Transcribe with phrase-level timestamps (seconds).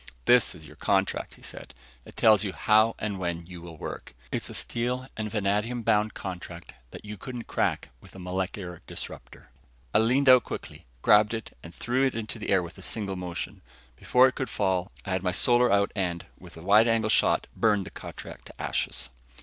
[0.25, 1.75] "This is your contract," he said.
[2.05, 4.15] "It tells how and when you will work.
[4.33, 9.51] A steel and vanadium bound contract that you couldn't crack with a molecular disruptor."
[9.93, 13.15] I leaned out quickly, grabbed it and threw it into the air with a single
[13.15, 13.61] motion.
[13.95, 17.45] Before it could fall, I had my Solar out and, with a wide angle shot,
[17.55, 19.11] burned the contract to ashes.